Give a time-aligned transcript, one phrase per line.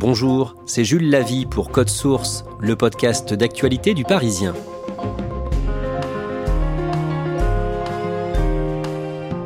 [0.00, 4.54] Bonjour, c'est Jules Lavie pour Code Source, le podcast d'actualité du Parisien.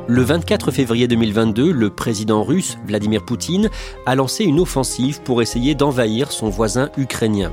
[0.06, 3.70] Le 24 février 2022, le président russe Vladimir Poutine
[4.04, 7.50] a lancé une offensive pour essayer d'envahir son voisin ukrainien.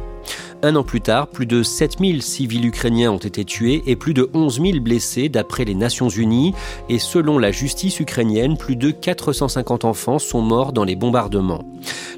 [0.61, 4.29] Un an plus tard, plus de 7000 civils ukrainiens ont été tués et plus de
[4.33, 6.53] 11 000 blessés d'après les Nations Unies.
[6.89, 11.63] Et selon la justice ukrainienne, plus de 450 enfants sont morts dans les bombardements.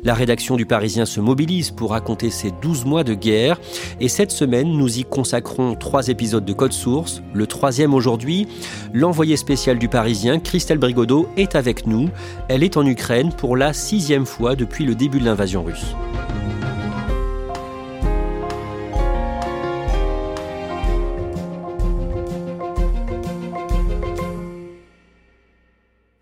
[0.03, 3.59] La rédaction du Parisien se mobilise pour raconter ces 12 mois de guerre.
[3.99, 7.21] Et cette semaine, nous y consacrons trois épisodes de Code Source.
[7.35, 8.47] Le troisième aujourd'hui,
[8.93, 12.09] l'envoyé spécial du Parisien, Christelle Brigodeau, est avec nous.
[12.47, 15.95] Elle est en Ukraine pour la sixième fois depuis le début de l'invasion russe.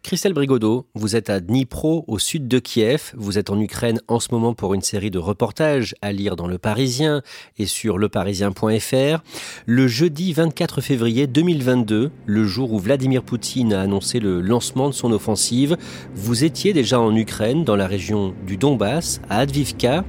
[0.10, 3.12] Christelle Brigodeau, vous êtes à Dnipro, au sud de Kiev.
[3.16, 6.48] Vous êtes en Ukraine en ce moment pour une série de reportages à lire dans
[6.48, 7.22] Le Parisien
[7.60, 9.24] et sur leparisien.fr.
[9.68, 14.96] Le jeudi 24 février 2022, le jour où Vladimir Poutine a annoncé le lancement de
[14.96, 15.78] son offensive,
[16.16, 20.06] vous étiez déjà en Ukraine, dans la région du Donbass, à Advivka.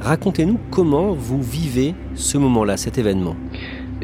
[0.00, 3.36] Racontez-nous comment vous vivez ce moment-là, cet événement.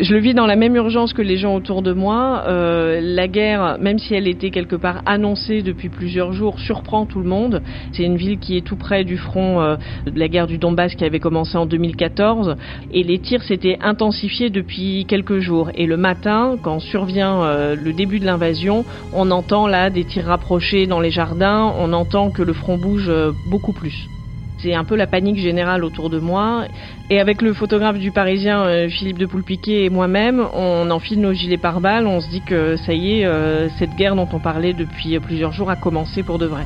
[0.01, 2.45] Je le vis dans la même urgence que les gens autour de moi.
[2.47, 7.19] Euh, la guerre, même si elle était quelque part annoncée depuis plusieurs jours, surprend tout
[7.19, 7.63] le monde.
[7.91, 9.77] C'est une ville qui est tout près du front euh,
[10.07, 12.55] de la guerre du Donbass qui avait commencé en 2014.
[12.93, 15.71] Et les tirs s'étaient intensifiés depuis quelques jours.
[15.75, 20.27] Et le matin, quand survient euh, le début de l'invasion, on entend là des tirs
[20.27, 21.75] rapprochés dans les jardins.
[21.81, 23.11] On entend que le front bouge
[23.51, 24.09] beaucoup plus.
[24.63, 26.67] C'est un peu la panique générale autour de moi.
[27.11, 31.33] Et avec le photographe du Parisien, euh, Philippe de Poulpiquet et moi-même, on enfile nos
[31.33, 32.07] gilets pare-balles.
[32.07, 35.53] On se dit que ça y est, euh, cette guerre dont on parlait depuis plusieurs
[35.53, 36.65] jours a commencé pour de vrai.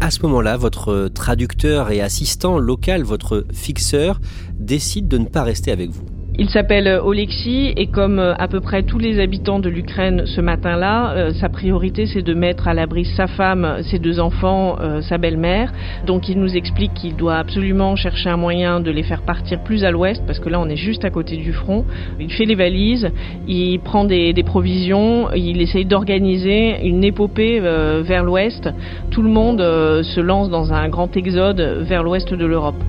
[0.00, 4.20] À ce moment-là, votre traducteur et assistant local, votre fixeur,
[4.58, 6.21] décide de ne pas rester avec vous.
[6.38, 10.22] Il s'appelle euh, Oleksiy et comme euh, à peu près tous les habitants de l'Ukraine
[10.24, 14.78] ce matin-là, euh, sa priorité c'est de mettre à l'abri sa femme, ses deux enfants,
[15.02, 15.72] sa belle-mère.
[16.06, 19.84] Donc il nous explique qu'il doit absolument chercher un moyen de les faire partir plus
[19.84, 21.84] à l'ouest parce que là on est juste à côté du front.
[22.18, 23.10] Il fait les valises,
[23.46, 28.70] il prend des provisions, il essaye d'organiser une épopée vers l'ouest.
[29.10, 32.82] Tout le monde se lance dans un grand exode vers l'ouest de l'Europe.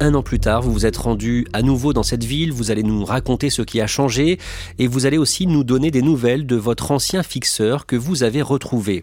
[0.00, 2.82] Un an plus tard, vous vous êtes rendu à nouveau dans cette ville, vous allez
[2.82, 4.38] nous raconter ce qui a changé
[4.78, 8.42] et vous allez aussi nous donner des nouvelles de votre ancien fixeur que vous avez
[8.42, 9.02] retrouvé.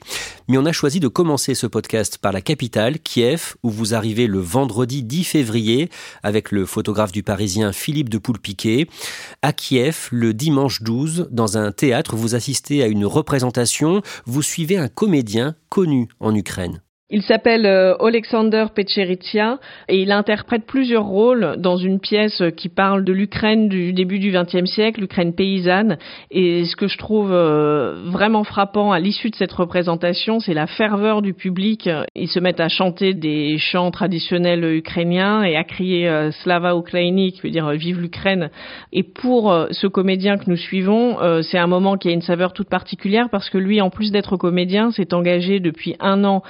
[0.50, 4.28] Mais on a choisi de commencer ce podcast par la capitale, Kiev, où vous arrivez
[4.28, 5.90] le vendredi 10 février
[6.24, 8.88] avec le photographe du Parisien Philippe de Poulpiquet.
[9.42, 14.78] À Kiev, le dimanche 12, dans un théâtre, vous assistez à une représentation, vous suivez
[14.78, 16.82] un comédien connu en Ukraine.
[17.14, 23.04] Il s'appelle euh, Alexander Pecheritia et il interprète plusieurs rôles dans une pièce qui parle
[23.04, 25.98] de l'Ukraine du début du XXe siècle, l'Ukraine paysanne.
[26.32, 30.68] Et ce que je trouve euh, vraiment frappant à l'issue de cette représentation, c'est la
[30.68, 31.90] ferveur du public.
[32.16, 37.34] Ils se mettent à chanter des chants traditionnels ukrainiens et à crier euh, Slava Ukraini,
[37.34, 38.52] qui veut dire Vive l'Ukraine.
[38.94, 42.70] Et pour ce comédien que nous suivons, c'est un moment qui a une saveur toute
[42.70, 46.42] particulière parce que lui, en plus d'être comédien, s'est engagé depuis un an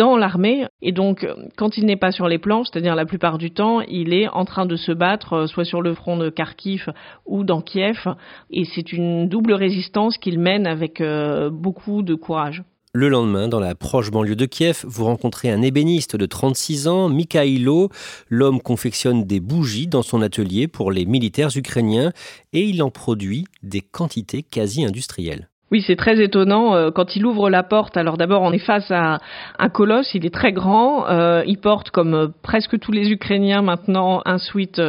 [0.00, 3.50] dans l'armée et donc quand il n'est pas sur les planches, c'est-à-dire la plupart du
[3.50, 6.86] temps, il est en train de se battre euh, soit sur le front de Kharkiv
[7.26, 8.08] ou dans Kiev
[8.50, 12.62] et c'est une double résistance qu'il mène avec euh, beaucoup de courage.
[12.94, 17.10] Le lendemain, dans la proche banlieue de Kiev, vous rencontrez un ébéniste de 36 ans,
[17.10, 17.90] Mikhailo.
[18.30, 22.10] L'homme confectionne des bougies dans son atelier pour les militaires ukrainiens
[22.54, 25.49] et il en produit des quantités quasi industrielles.
[25.72, 26.74] Oui, c'est très étonnant.
[26.74, 29.18] Euh, quand il ouvre la porte, alors d'abord on est face à
[29.56, 33.62] un colosse, il est très grand, euh, il porte comme euh, presque tous les Ukrainiens
[33.62, 34.82] maintenant un sweat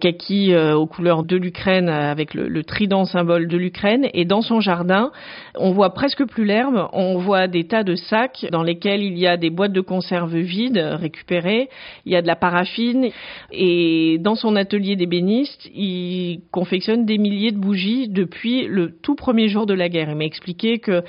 [0.00, 4.08] kaki aux couleurs de l'Ukraine avec le, trident symbole de l'Ukraine.
[4.14, 5.12] Et dans son jardin,
[5.54, 9.28] on voit presque plus l'herbe, on voit des tas de sacs dans lesquels il y
[9.28, 11.68] a des boîtes de conserve vides récupérées,
[12.04, 13.10] il y a de la paraffine.
[13.52, 19.46] Et dans son atelier d'ébéniste, il confectionne des milliers de bougies depuis le tout premier
[19.46, 21.02] jour de la guerre m'a expliqué que,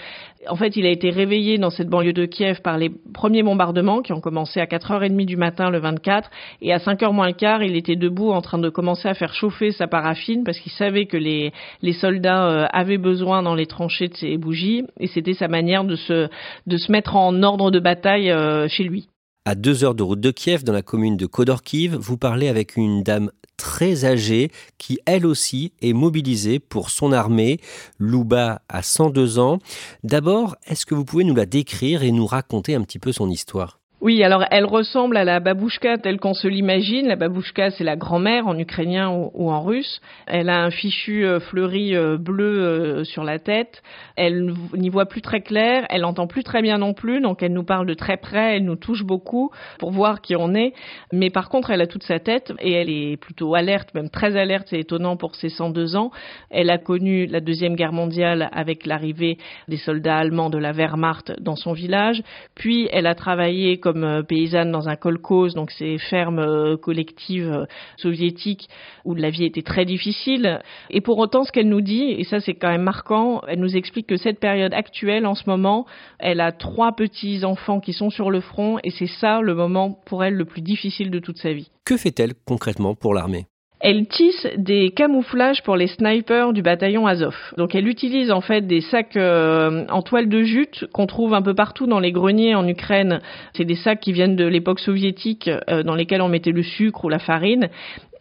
[0.48, 4.01] en fait, il a été réveillé dans cette banlieue de Kiev par les premiers bombardements
[4.01, 6.30] qui ont commencé à 4h30 du matin le 24
[6.62, 9.33] et à 5h moins le quart, il était debout en train de commencer à faire
[9.33, 11.51] chauffer sa paraffine parce qu'il savait que les,
[11.94, 15.95] soldats euh, avaient besoin dans les tranchées de ces bougies et c'était sa manière de
[15.95, 16.30] se,
[16.68, 19.07] de se mettre en ordre de bataille euh, chez lui.
[19.48, 22.76] À deux heures de route de Kiev, dans la commune de Kodorkiv, vous parlez avec
[22.76, 27.62] une dame très âgée qui, elle aussi, est mobilisée pour son armée.
[27.98, 29.60] Louba a 102 ans.
[30.04, 33.30] D'abord, est-ce que vous pouvez nous la décrire et nous raconter un petit peu son
[33.30, 33.80] histoire?
[34.00, 37.08] Oui, alors elle ressemble à la babouchka telle qu'on se l'imagine.
[37.08, 40.02] La babouchka, c'est la grand-mère en ukrainien ou, en russe.
[40.28, 43.82] Elle a un fichu euh, fleuri euh, bleu euh, sur la tête.
[44.16, 45.88] Elle n'y voit plus très clair.
[45.90, 47.22] Elle entend plus très bien non plus.
[47.22, 48.58] Donc elle nous parle de très près.
[48.58, 49.50] Elle nous touche beaucoup
[49.80, 50.74] pour voir qui on est.
[51.12, 54.38] Mais par contre, elle a toute sa tête et elle est plutôt alerte, même très
[54.38, 54.68] alerte.
[54.70, 56.12] C'est étonnant pour ses 102 ans.
[56.52, 61.42] Elle a connu la deuxième guerre mondiale avec l'arrivée des soldats allemands de la Wehrmacht
[61.42, 62.22] dans son village.
[62.54, 67.50] Puis elle a travaillé comme euh, paysanne dans un kolkhoz, donc ces fermes euh, collectives
[67.50, 68.68] euh, soviétiques
[69.06, 70.60] où la vie était très difficile.
[70.89, 73.78] Et pour autant, ce qu'elle nous dit, et ça c'est quand même marquant, elle nous
[73.78, 75.86] explique que cette période actuelle, en ce moment,
[76.19, 79.98] elle a trois petits enfants qui sont sur le front, et c'est ça le moment
[80.06, 81.72] pour elle le plus difficile de toute sa vie.
[81.86, 83.45] Que fait-elle concrètement pour l'armée?
[83.79, 87.35] Elle tisse des camouflages pour les snipers du bataillon Azov.
[87.57, 91.44] Donc elle utilise en fait des sacs euh, en toile de jute qu'on trouve un
[91.44, 93.19] peu partout dans les greniers en Ukraine.
[93.53, 97.06] C'est des sacs qui viennent de l'époque soviétique euh, dans lesquels on mettait le sucre
[97.06, 97.69] ou la farine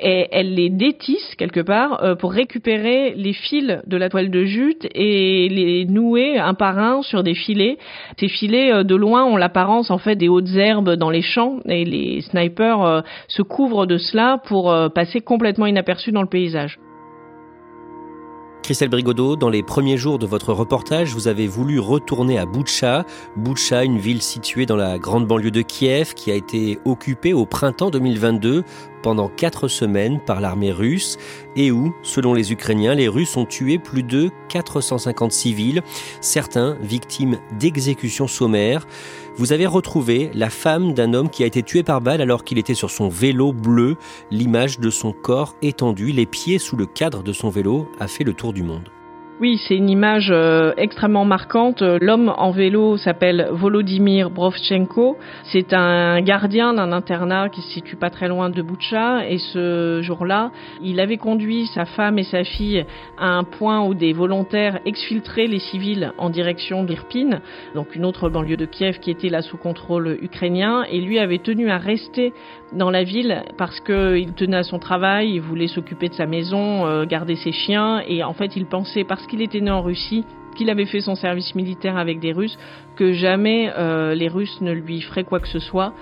[0.01, 4.45] et elle les détisse quelque part euh, pour récupérer les fils de la toile de
[4.45, 7.79] jute et les nouer un par un sur des filets.
[8.19, 11.59] Ces filets euh, de loin ont l'apparence en fait des hautes herbes dans les champs
[11.67, 16.79] et les snipers euh, se couvrent de cela pour passer complètement inaperçus dans le paysage.
[18.67, 23.05] Christelle Brigodeau, dans les premiers jours de votre reportage, vous avez voulu retourner à Boutcha.
[23.37, 27.47] Boutcha, une ville située dans la grande banlieue de Kiev qui a été occupée au
[27.47, 28.65] printemps 2022
[29.07, 31.17] pendant quatre semaines par l'armée russe
[31.55, 35.83] et où, selon les Ukrainiens, les Russes ont tué plus de 450 civils,
[36.21, 38.85] certains victimes d'exécutions sommaires.
[39.37, 42.59] Vous avez retrouvé la femme d'un homme qui a été tué par balle alors qu'il
[42.59, 43.95] était sur son vélo bleu.
[44.33, 48.25] L'image de son corps étendu, les pieds sous le cadre de son vélo, a fait
[48.25, 48.91] le tour du monde.
[49.39, 51.83] Oui, c'est une image euh, extrêmement marquante.
[51.83, 55.19] L'homme en vélo s'appelle Volodymyr Brovchenko.
[55.53, 59.29] C'est un gardien d'un internat qui se situe pas très loin de Boucha.
[59.29, 60.53] Et ce jour-là,
[60.83, 62.87] il avait conduit sa femme et sa fille
[63.19, 67.41] à un point où des volontaires exfiltraient les civils en direction d'Irpin,
[67.75, 70.85] donc une autre banlieue de Kiev qui était là sous contrôle ukrainien.
[70.91, 72.33] Et lui avait tenu à rester
[72.73, 76.87] dans la ville parce qu'il tenait à son travail, il voulait s'occuper de sa maison,
[76.87, 78.03] euh, garder ses chiens.
[78.09, 80.25] Et en fait, il pensait qu'il était né en Russie,
[80.57, 82.59] qu'il avait fait son service militaire avec des Russes,
[82.97, 85.93] que jamais euh, les Russes ne lui feraient quoi que ce soit.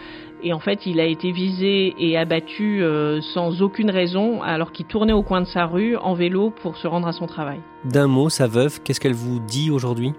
[0.42, 4.84] Et en fait, il a été visé et abattu euh, sans aucune raison, alors qu'il
[4.86, 7.60] tournait au coin de sa rue en vélo pour se rendre à son travail.
[7.84, 10.12] D'un mot, sa veuve, qu'est-ce qu'elle vous dit aujourd'hui?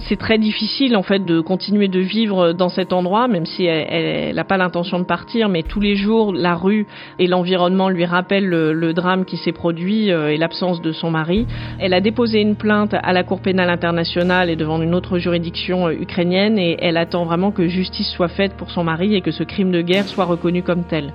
[0.00, 4.34] C'est très difficile en fait de continuer de vivre dans cet endroit, même si elle
[4.34, 6.86] n'a pas l'intention de partir, mais tous les jours la rue
[7.18, 11.46] et l'environnement lui rappellent le, drame qui s'est produit euh, et l'absence de son mari.
[11.78, 15.88] Elle a déposé une plainte à la Cour pénale internationale et devant une autre juridiction
[15.88, 19.30] euh, ukrainienne et elle attend vraiment que justice soit faite pour son mari et que
[19.30, 21.12] ce crime de guerre soit reconnu comme tel.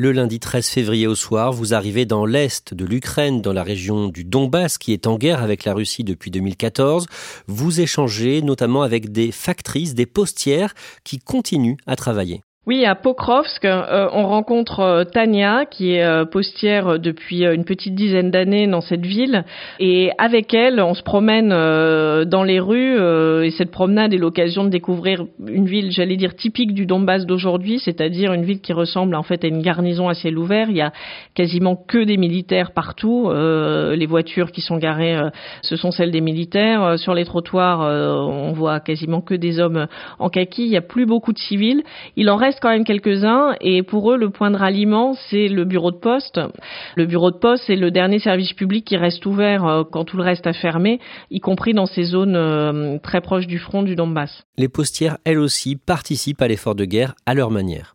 [0.00, 4.06] Le lundi 13 février au soir, vous arrivez dans l'est de l'Ukraine, dans la région
[4.06, 7.08] du Donbass, qui est en guerre avec la Russie depuis 2014.
[7.48, 12.42] Vous échangez notamment avec des factrices, des postières qui continuent à travailler.
[12.68, 17.94] Oui, à Pokrovsk, euh, on rencontre euh, Tania, qui est euh, postière depuis une petite
[17.94, 19.44] dizaine d'années dans cette ville.
[19.80, 22.98] Et avec elle, on se promène dans les rues.
[23.46, 27.78] et cette promenade est l'occasion de découvrir une ville, j'allais dire, typique du Donbass d'aujourd'hui,
[27.78, 30.68] c'est-à-dire une ville qui ressemble en fait à une garnison à ciel ouvert.
[30.68, 30.92] Il y a
[31.34, 33.30] quasiment que des militaires partout.
[33.32, 35.18] les voitures qui sont garées,
[35.62, 36.98] ce sont celles des militaires.
[36.98, 39.86] Sur les trottoirs, on voit quasiment que des hommes
[40.18, 40.64] en kaki.
[40.64, 41.82] Il n'y a plus beaucoup de civils.
[42.16, 45.64] Il en reste quand même quelques-uns et pour eux, le point de ralliement, c'est le
[45.64, 46.40] bureau de poste.
[46.96, 50.16] Le bureau de poste, c'est le dernier service public qui reste ouvert euh, quand tout
[50.16, 51.00] le reste a fermé,
[51.30, 54.44] y compris dans ces zones euh, très proches du front du Donbass.
[54.56, 57.94] Les postières, elles aussi, participent à l'effort de guerre à leur manière.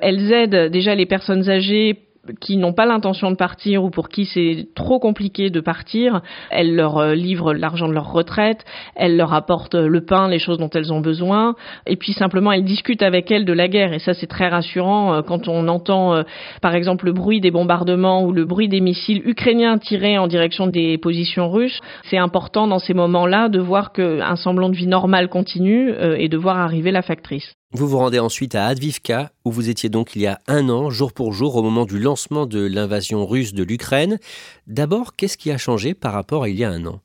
[0.00, 2.03] Elles aident déjà les personnes âgées
[2.40, 6.74] qui n'ont pas l'intention de partir ou pour qui c'est trop compliqué de partir, elles
[6.74, 8.64] leur euh, livrent l'argent de leur retraite,
[8.94, 11.54] elles leur apportent le pain, les choses dont elles ont besoin,
[11.86, 13.92] et puis simplement elles discutent avec elles de la guerre.
[13.92, 16.22] Et ça c'est très rassurant euh, quand on entend euh,
[16.62, 20.66] par exemple le bruit des bombardements ou le bruit des missiles ukrainiens tirés en direction
[20.66, 21.80] des positions russes.
[22.04, 26.36] C'est important dans ces moments-là de voir qu'un semblant de vie normale continue et de
[26.36, 27.54] voir arriver la factrice.
[27.76, 30.90] Vous vous rendez ensuite à Advivka, où vous étiez donc il y a un an,
[30.90, 34.20] jour pour jour, au moment du lancement de l'invasion russe de l'Ukraine.
[34.68, 37.00] D'abord, qu'est-ce qui a changé par rapport à il y a un an?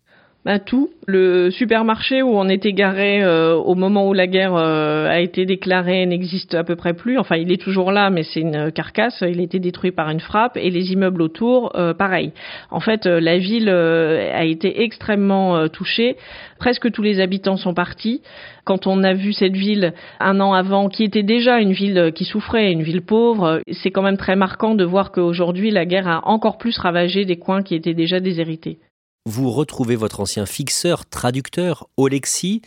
[0.58, 0.90] Tout.
[1.06, 5.46] Le supermarché où on était garé euh, au moment où la guerre euh, a été
[5.46, 7.20] déclarée n'existe à peu près plus.
[7.20, 9.22] Enfin, il est toujours là, mais c'est une carcasse.
[9.28, 12.32] Il a été détruit par une frappe et les immeubles autour, euh, pareil.
[12.72, 16.16] En fait, la ville a été extrêmement touchée.
[16.58, 18.22] Presque tous les habitants sont partis.
[18.66, 22.26] Quand on a vu cette ville un an avant, qui était déjà une ville qui
[22.26, 26.28] souffrait, une ville pauvre, c'est quand même très marquant de voir qu'aujourd'hui la guerre a
[26.28, 28.78] encore plus ravagé des coins qui étaient déjà déshérités
[29.26, 32.62] vous retrouvez votre ancien fixeur, traducteur, Olexi.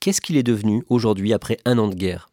[0.00, 2.30] Qu'est-ce qu'il est devenu aujourd'hui après un an de guerre?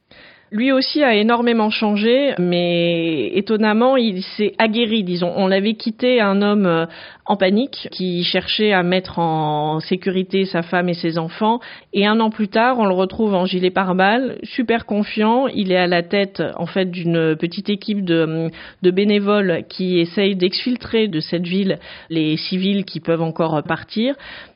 [0.50, 5.34] Lui aussi a énormément changé, mais étonnamment, il s'est aguerri, disons.
[5.36, 6.86] On l'avait quitté un homme euh,
[7.28, 11.60] en panique qui cherchait à mettre en sécurité sa femme et ses enfants.
[11.94, 15.48] Et un an plus tard, on le retrouve en gilet pare-balles, super confiant.
[15.48, 18.50] Il est à la tête, en fait, d'une petite équipe de,
[18.82, 21.80] bénévoles qui essayent d'exfiltrer de cette ville
[22.10, 24.16] les civils qui peuvent encore partir.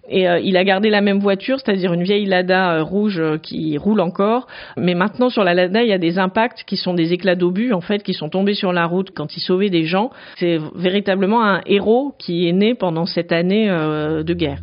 [0.10, 3.38] Et euh, il a gardé la même voiture, c'est-à-dire une vieille Lada euh, rouge euh,
[3.38, 4.48] qui roule encore.
[4.75, 7.72] Mais maintenant, sur la Lada, il y a des impacts qui sont des éclats d'obus,
[7.72, 10.10] en fait, qui sont tombés sur la route quand il sauvait des gens.
[10.38, 14.62] C'est véritablement un héros qui est pendant cette année de guerre.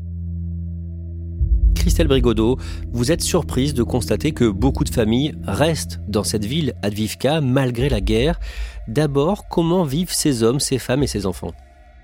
[1.74, 2.58] Christelle Brigodeau,
[2.92, 7.88] vous êtes surprise de constater que beaucoup de familles restent dans cette ville, Advivka, malgré
[7.88, 8.38] la guerre.
[8.88, 11.52] D'abord, comment vivent ces hommes, ces femmes et ces enfants?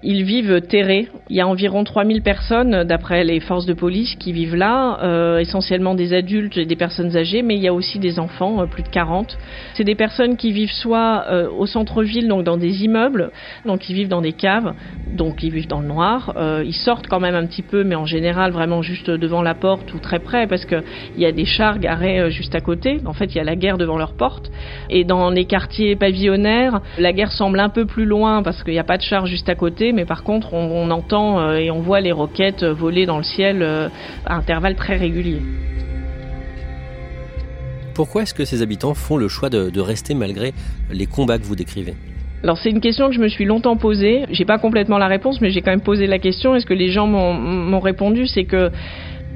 [0.05, 1.09] Ils vivent terrés.
[1.31, 5.39] Il y a environ 3000 personnes, d'après les forces de police, qui vivent là, euh,
[5.39, 8.67] essentiellement des adultes et des personnes âgées, mais il y a aussi des enfants, euh,
[8.67, 9.39] plus de 40.
[9.75, 13.31] C'est des personnes qui vivent soit euh, au centre-ville, donc dans des immeubles,
[13.65, 14.75] donc ils vivent dans des caves,
[15.17, 16.35] donc ils vivent dans le noir.
[16.65, 19.93] ils sortent quand même un petit peu, mais en général vraiment juste devant la porte
[19.95, 20.83] ou très près, parce qu'il
[21.17, 23.01] y a des chars garés juste à côté.
[23.07, 24.51] En fait, il y a la guerre devant leur porte.
[24.91, 28.79] Et dans les quartiers pavillonnaires, la guerre semble un peu plus loin, parce qu'il n'y
[28.79, 31.81] a pas de chars juste à côté, mais par contre, on, entend euh, et on
[31.81, 33.89] voit les roquettes voler dans le ciel euh,
[34.27, 35.41] à intervalles très réguliers.
[37.95, 40.53] Pourquoi est-ce que ces habitants font le choix de, rester malgré
[40.91, 41.95] les combats que vous décrivez?
[42.43, 44.25] Alors c'est une question que je me suis longtemps posée.
[44.31, 46.55] J'ai pas complètement la réponse, mais j'ai quand même posé la question.
[46.55, 48.27] Est-ce que les gens m'ont répondu?
[48.27, 48.71] C'est que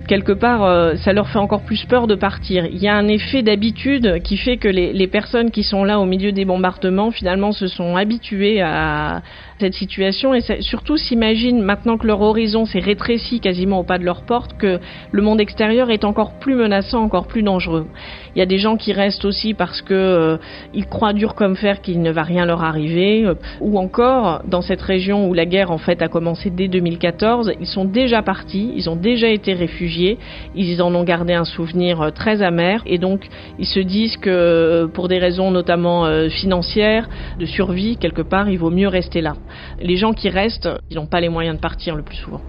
[0.08, 2.66] quelque part, euh, ça leur fait encore plus peur de partir.
[2.66, 6.00] Il y a un effet d'habitude qui fait que les, les, personnes qui sont là
[6.00, 9.22] au milieu des bombardements, finalement, se sont habituées à,
[9.60, 14.04] cette situation et surtout s'imaginent maintenant que leur horizon s'est rétréci quasiment au pas de
[14.04, 14.78] leur porte que
[15.10, 17.86] le monde extérieur est encore plus menaçant, encore plus dangereux.
[18.34, 20.36] Il y a des gens qui restent aussi parce que euh,
[20.74, 24.62] ils croient dur comme fer qu'il ne va rien leur arriver euh, ou encore dans
[24.62, 28.72] cette région où la guerre en fait a commencé dès 2014, ils sont déjà partis,
[28.76, 30.18] ils ont déjà été réfugiés,
[30.54, 33.26] ils en ont gardé un souvenir euh, très amer et donc
[33.58, 38.70] ils se disent que pour des raisons notamment financières, de survie quelque part, il vaut
[38.70, 39.34] mieux rester là.
[39.80, 42.40] Les gens qui restent, ils n'ont pas les moyens de partir le plus souvent.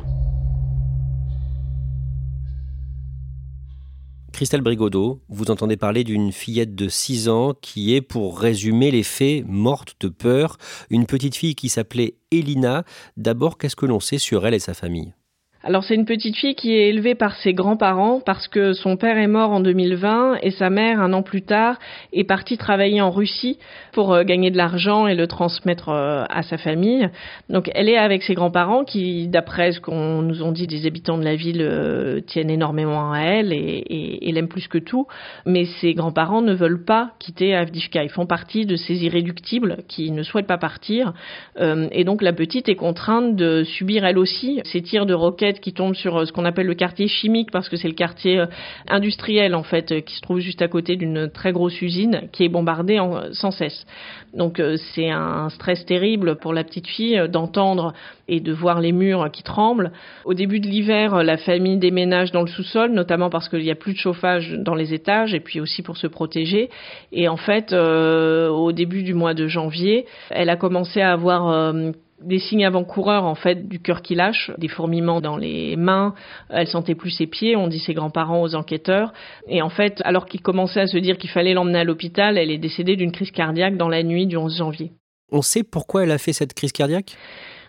[4.32, 9.04] Christelle Brigodeau, vous entendez parler d'une fillette de 6 ans qui est, pour résumer les
[9.04, 10.58] faits, morte de peur.
[10.90, 12.86] Une petite fille qui s'appelait Elina.
[13.18, 15.14] D'abord, qu'est-ce que l'on sait sur elle et sa famille?
[15.62, 19.18] Alors c'est une petite fille qui est élevée par ses grands-parents parce que son père
[19.18, 21.78] est mort en 2020 et sa mère un an plus tard
[22.14, 23.60] est partie travailler en Russie
[23.92, 27.10] pour euh, gagner de l'argent et le transmettre euh, à sa famille.
[27.50, 31.18] Donc elle est avec ses grands-parents qui, d'après ce qu'on nous ont dit des habitants
[31.18, 33.84] de la ville, euh, tiennent énormément à elle et,
[34.22, 35.08] et, l'aiment plus que tout.
[35.46, 38.02] Mais ses grands-parents ne veulent pas quitter Avdivka.
[38.04, 41.14] Ils font partie de ces irréductibles qui ne souhaitent pas partir.
[41.60, 45.74] et donc la petite est contrainte de subir elle aussi ces tirs de roquettes qui
[45.74, 48.46] tombe sur euh, ce qu'on appelle le quartier chimique parce que c'est le quartier euh,
[48.88, 52.44] industriel en fait euh, qui se trouve juste à côté d'une très grosse usine qui
[52.44, 53.00] est bombardée
[53.32, 53.86] sans cesse.
[54.34, 54.62] Donc
[54.94, 57.94] c'est un stress terrible pour la petite fille d'entendre
[58.28, 59.92] et de voir les murs qui tremblent.
[60.26, 63.76] Au début de l'hiver, la famille déménage dans le sous-sol, notamment parce qu'il n'y a
[63.76, 66.70] plus de chauffage dans les étages et puis aussi pour se protéger.
[67.12, 71.74] Et en fait, au début du mois de janvier, elle a commencé à avoir
[72.22, 76.14] des signes avant-coureurs en fait du cœur qui lâche, des fourmillements dans les mains,
[76.50, 79.14] elle sentait plus ses pieds, on dit ses grands-parents aux enquêteurs.
[79.48, 82.52] Et en fait alors qu'il commençait à se dire qu'il fallait l'emmener à l'hôpital, elle
[82.52, 84.92] est décédée d'une crise cardiaque dans la nuit du 11 janvier.
[85.32, 87.16] On sait pourquoi elle a fait cette crise cardiaque?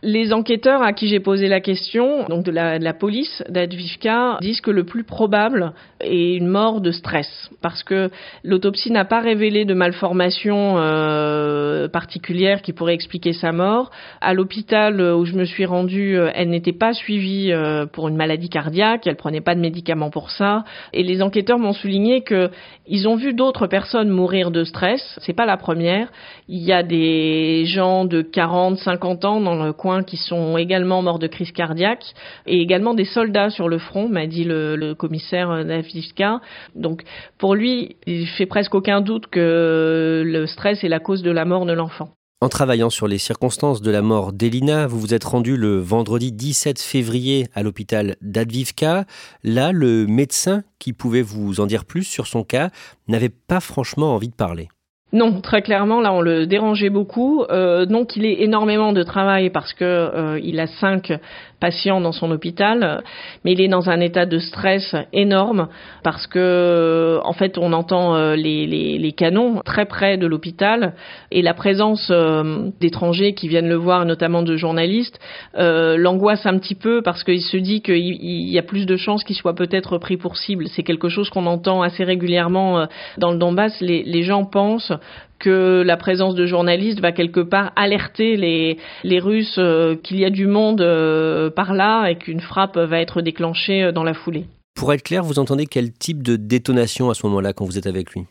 [0.03, 4.71] Les enquêteurs à qui j'ai posé la question, donc de la, police d'Advivka, disent que
[4.71, 8.11] le plus probable est une mort de stress, parce que
[8.43, 13.91] l'autopsie n'a pas révélé de malformation euh, particulière qui pourrait expliquer sa mort.
[14.21, 18.17] À l'hôpital où je me suis rendue, euh, elle n'était pas suivie euh, pour une
[18.17, 22.51] maladie cardiaque, elle prenait pas de médicaments pour ça, et les enquêteurs m'ont souligné que
[22.87, 25.19] ils ont vu d'autres personnes mourir de stress.
[25.21, 26.09] C'est pas la première.
[26.49, 31.03] Il y a des gens de 40, 50 ans dans le coin qui sont également
[31.03, 32.05] morts de crise cardiaque
[32.47, 36.41] et également des soldats sur le front, m'a dit le, commissaire Navivka.
[36.75, 37.03] Donc
[37.39, 41.45] pour lui, il fait presque aucun doute que le stress est la cause de la
[41.45, 42.11] mort de l'enfant.
[42.43, 46.33] En travaillant sur les circonstances de la mort d'Elina, vous vous êtes rendu le vendredi
[46.33, 49.05] 17 février à l'hôpital d'Advivka.
[49.45, 52.71] Là, le médecin qui pouvait vous en dire plus sur son cas
[53.09, 54.69] n'avait pas franchement envie de parler.
[55.13, 57.43] Non, très clairement, là, on le dérangeait beaucoup.
[57.51, 61.13] Euh, donc, il est énormément de travail parce que euh, il a cinq
[61.61, 63.03] patients dans son hôpital,
[63.45, 65.69] mais il est dans un état de stress énorme
[66.03, 70.95] parce que, en fait, on entend euh, les, les, les, canons très près de l'hôpital
[71.31, 75.21] et la présence euh, d'étrangers qui viennent le voir, notamment de journalistes,
[75.57, 79.23] euh, l'angoisse un petit peu parce qu'il se dit qu'il y a plus de chances
[79.23, 80.67] qu'il soit peut-être pris pour cible.
[80.69, 82.87] C'est quelque chose qu'on entend assez régulièrement
[83.19, 83.79] dans le Donbass.
[83.81, 84.93] Les, les gens pensent
[85.41, 90.25] que la présence de journalistes va quelque part alerter les, les Russes euh, qu'il y
[90.25, 94.15] a du monde euh, par là et qu'une frappe va être déclenchée euh, dans la
[94.15, 94.45] foulée.
[94.75, 97.87] Pour être clair, vous entendez quel type de détonation à ce moment-là quand vous êtes
[97.87, 98.23] avec lui?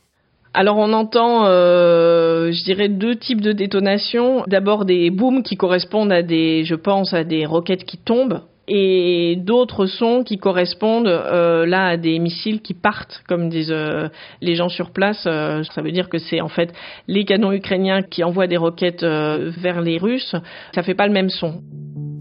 [0.53, 4.43] Alors on entend, je dirais, deux types de détonations.
[4.47, 9.35] D'abord des booms qui correspondent à des, je pense, à des roquettes qui tombent et
[9.35, 14.09] d'autres sons qui correspondent euh, là à des missiles qui partent, comme disent euh,
[14.41, 15.23] les gens sur place.
[15.25, 16.71] Euh, ça veut dire que c'est en fait
[17.07, 20.35] les canons ukrainiens qui envoient des roquettes vers les Russes.
[20.75, 21.61] Ça fait pas le même son.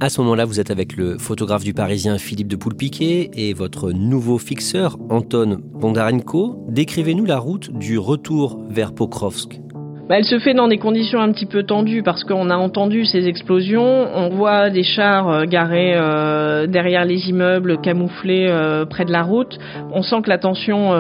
[0.01, 3.91] À ce moment-là, vous êtes avec le photographe du Parisien Philippe de Poulpiquet et votre
[3.91, 6.65] nouveau fixeur Anton Bondarenko.
[6.69, 9.61] Décrivez-nous la route du retour vers Pokrovsk.
[10.09, 13.05] Bah, elle se fait dans des conditions un petit peu tendues parce qu'on a entendu
[13.05, 14.07] ces explosions.
[14.14, 19.23] On voit des chars euh, garés euh, derrière les immeubles, camouflés euh, près de la
[19.23, 19.59] route.
[19.92, 20.94] On sent que la tension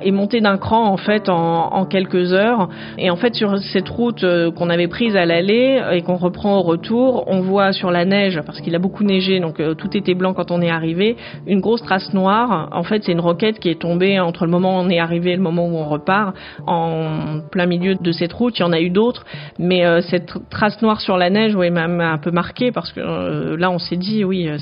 [0.00, 2.68] est montée d'un cran en fait en, en, quelques heures.
[2.98, 4.24] Et en fait sur cette route
[4.54, 8.40] qu'on avait prise à l'aller et qu'on reprend au retour, on voit sur la neige
[8.46, 11.82] parce qu'il a beaucoup neigé, donc tout était blanc quand on est arrivé, une grosse
[11.82, 12.68] trace noire.
[12.72, 15.32] En fait, c'est une roquette qui est tombée entre le moment où on est arrivé
[15.32, 16.34] et le moment où on repart
[16.66, 18.56] en plein milieu de cette route.
[18.58, 19.24] Il y en a eu d'autres,
[19.58, 23.00] mais euh, cette trace noire sur la neige, oui, m'a un peu marqué parce que
[23.00, 24.58] euh, là, on s'est dit, oui, euh,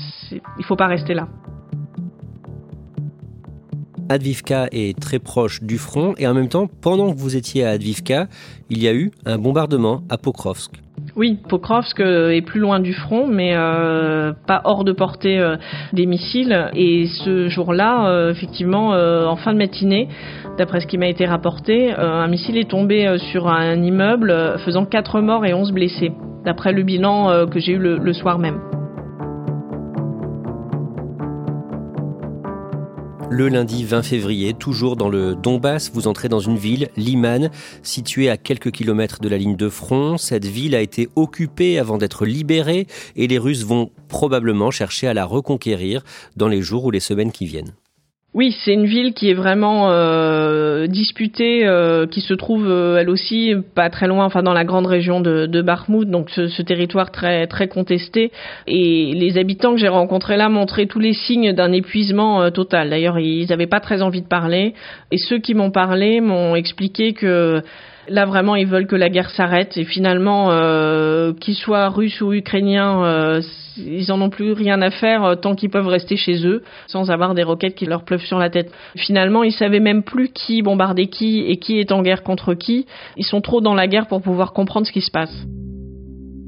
[0.57, 1.27] il faut pas rester là.
[4.09, 7.71] Advivka est très proche du front et en même temps, pendant que vous étiez à
[7.71, 8.27] Advivka,
[8.69, 10.82] il y a eu un bombardement à Pokrovsk.
[11.15, 13.53] Oui, Pokrovsk est plus loin du front, mais
[14.47, 15.39] pas hors de portée
[15.93, 16.71] des missiles.
[16.73, 20.07] Et ce jour-là, effectivement, en fin de matinée,
[20.57, 24.29] D'après ce qui m'a été rapporté, euh, un missile est tombé euh, sur un immeuble
[24.29, 26.11] euh, faisant 4 morts et 11 blessés,
[26.45, 28.72] d'après le bilan que j'ai eu le, soir même.
[33.35, 37.49] Le lundi 20 février, toujours dans le Donbass, vous entrez dans une ville, Liman,
[37.81, 40.19] située à quelques kilomètres de la ligne de front.
[40.19, 45.15] Cette ville a été occupée avant d'être libérée et les Russes vont probablement chercher à
[45.15, 46.03] la reconquérir
[46.37, 47.73] dans les jours ou les semaines qui viennent.
[48.35, 53.11] Oui, c'est une ville qui est vraiment euh, disputée, euh, qui se trouve euh, elle
[53.11, 56.63] aussi pas très loin, enfin dans la grande région de, de Bakhmout, donc ce, ce,
[56.63, 58.31] territoire très très contesté.
[58.65, 62.89] Et les habitants que j'ai rencontrés là montraient tous les signes d'un épuisement euh, total.
[62.89, 64.73] D'ailleurs, ils n'avaient pas très envie de parler.
[65.11, 67.61] Et ceux qui m'ont parlé m'ont expliqué que
[68.09, 69.77] Là, vraiment, ils veulent que la guerre s'arrête.
[69.77, 73.41] Et finalement, euh, qu'ils soient russes ou ukrainiens, euh,
[73.77, 77.11] ils en ont plus rien à faire euh, tant qu'ils peuvent rester chez eux, sans
[77.11, 78.71] avoir des roquettes qui leur pleuvent sur la tête.
[78.95, 82.85] Finalement, ils savaient même plus qui bombardait qui et qui est en guerre contre qui.
[83.17, 85.45] Ils sont trop dans la guerre pour pouvoir comprendre ce qui se passe.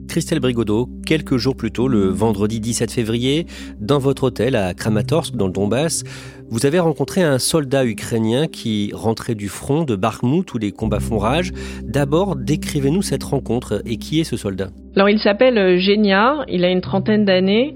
[0.08, 3.46] Christelle Brigodeau, quelques jours plus tôt, le vendredi 17 février,
[3.80, 6.04] dans votre hôtel à Kramatorsk, dans le Donbass,
[6.50, 11.00] vous avez rencontré un soldat ukrainien qui rentrait du front de Bakhmut où les combats
[11.00, 11.52] font rage.
[11.84, 14.70] D'abord, décrivez-nous cette rencontre et qui est ce soldat?
[14.96, 17.76] Alors, il s'appelle Genia, il a une trentaine d'années.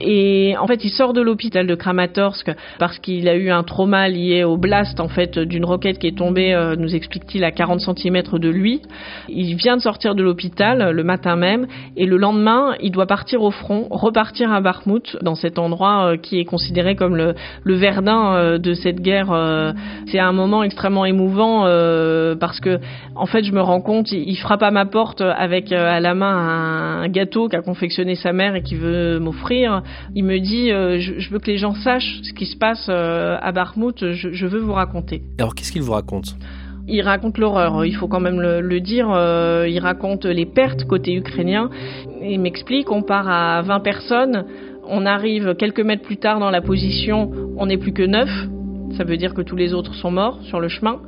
[0.00, 4.08] Et en fait, il sort de l'hôpital de Kramatorsk parce qu'il a eu un trauma
[4.08, 7.80] lié au blast en fait d'une roquette qui est tombée, euh, nous explique-t-il, à 40
[7.80, 8.80] cm de lui.
[9.28, 13.42] Il vient de sortir de l'hôpital le matin même et le lendemain, il doit partir
[13.42, 17.34] au front, repartir à Bakhmut, dans cet endroit euh, qui est considéré comme le,
[17.64, 19.28] le Verdun euh, de cette guerre.
[20.06, 21.62] C'est un moment extrêmement émouvant
[22.40, 22.78] parce que
[23.14, 26.32] en fait, je me rends compte, il, frappe à ma porte avec à la main
[26.32, 29.82] un, un gâteau qu'a confectionné sa mère et qui veut m'offrir.
[30.14, 33.36] Il me dit euh, je, veux que les gens sachent ce qui se passe euh,
[33.40, 35.22] à Barmouth, je, veux vous raconter.
[35.38, 36.36] Alors qu'est-ce qu'il vous raconte?
[36.88, 39.08] Il raconte l'horreur, il faut quand même le, dire.
[39.10, 41.70] Euh, il raconte les pertes côté ukrainien.
[42.22, 44.44] Il m'explique on part à 20 personnes,
[44.88, 48.28] on arrive quelques mètres plus tard dans la position, on n'est plus que 9.
[48.96, 51.00] Ça veut dire que tous les autres sont morts sur le chemin.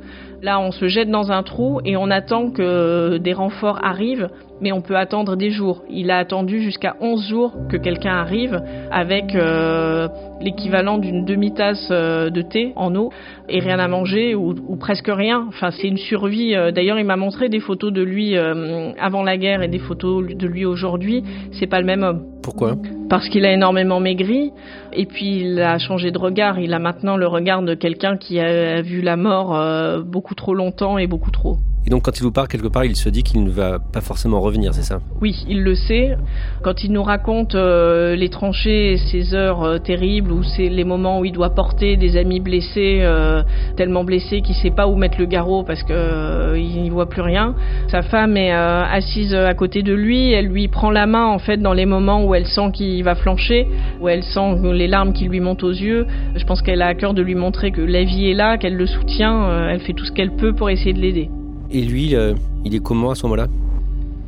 [0.43, 4.27] Là, on se jette dans un trou et on attend que des renforts arrivent
[4.63, 5.83] mais on peut attendre des jours.
[5.89, 10.07] Il a attendu jusqu'à 11 jours que quelqu'un arrive avec euh,
[10.41, 13.11] l'équivalent d'une demi-tasse euh, de thé en eau
[13.49, 15.45] et rien à manger ou, presque rien.
[15.49, 16.55] Enfin, c'est une survie.
[16.55, 20.25] Euh, d'ailleurs, il m'a montré des photos de lui avant la guerre et des photos
[20.27, 21.23] de lui aujourd'hui.
[21.51, 22.23] C'est pas le même homme.
[22.41, 22.75] Pourquoi?
[23.09, 24.51] Parce qu'il a énormément maigri
[24.93, 26.59] et puis il a changé de regard.
[26.59, 29.57] Il a maintenant le regard de quelqu'un qui a vu la mort
[30.03, 31.57] beaucoup trop longtemps et beaucoup trop.
[31.85, 33.99] Et donc quand il vous parle quelque part, il se dit qu'il ne va pas
[33.99, 34.99] forcément revenir, c'est ça?
[35.21, 36.17] Oui, il le sait.
[36.61, 41.19] Quand il nous raconte euh, les tranchées, ces heures euh, terribles, ou c'est les moments
[41.19, 43.43] où il doit porter des amis blessés, euh,
[43.75, 47.21] tellement blessés qu'il sait pas où mettre le garrot parce que il n'y voit plus
[47.21, 47.55] rien.
[47.89, 51.57] Sa femme est assise à côté de lui, elle lui prend la main en fait
[51.57, 53.67] dans les moments où elle sent qu'il va flancher,
[53.99, 56.07] où elle sent les larmes qui lui montent aux yeux.
[56.35, 58.75] Je pense qu'elle a à cœur de lui montrer que la vie est là, qu'elle
[58.75, 61.29] le soutient, elle fait tout ce qu'elle peut pour essayer de l'aider.
[61.73, 62.33] Et lui, euh,
[62.63, 63.47] il est comment à ce moment-là?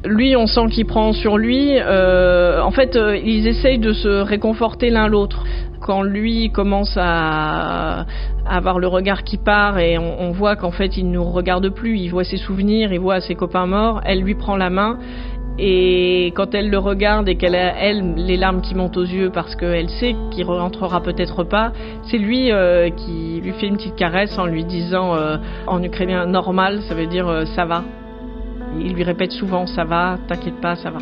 [0.03, 1.77] Lui, on sent qu'il prend sur lui.
[1.79, 5.43] Euh, en fait, euh, ils essayent de se réconforter l'un l'autre.
[5.79, 8.07] Quand lui commence à,
[8.47, 11.99] avoir le regard qui part et on, voit qu'en fait il ne nous regarde plus,
[11.99, 14.97] il voit ses souvenirs, il voit ses copains morts, elle lui prend la main
[15.57, 19.29] et quand elle le regarde et qu'elle a, elle, les larmes qui montent aux yeux
[19.29, 21.71] parce qu'elle sait qu'il rentrera peut-être pas,
[22.09, 25.37] c'est lui euh, qui lui fait une petite caresse en lui disant euh,
[25.67, 27.83] en ukrainien normal, ça veut dire euh, ça va.
[28.77, 30.99] Il lui répète souvent ça va, t'inquiète pas, ça va.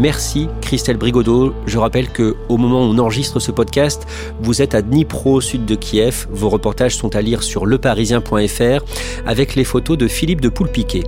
[0.00, 1.52] Merci Christelle Brigodeau.
[1.66, 4.06] Je rappelle que au moment où on enregistre ce podcast,
[4.40, 6.26] vous êtes à Dnipro, sud de Kiev.
[6.30, 8.82] Vos reportages sont à lire sur leparisien.fr
[9.26, 11.04] avec les photos de Philippe de Poulpiquet.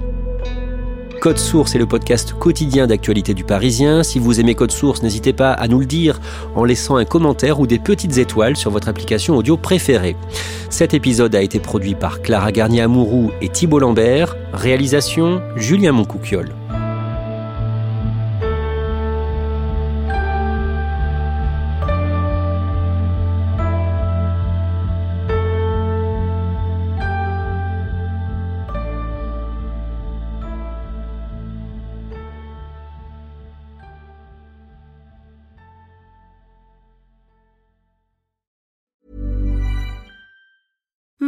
[1.23, 4.03] Code Source est le podcast quotidien d'actualité du Parisien.
[4.03, 6.21] Si vous aimez Code Source, n'hésitez pas à nous le dire
[6.55, 10.17] en laissant un commentaire ou des petites étoiles sur votre application audio préférée.
[10.69, 14.37] Cet épisode a été produit par Clara Garnier-Amouroux et Thibault Lambert.
[14.53, 16.53] Réalisation Julien Moncouquiole.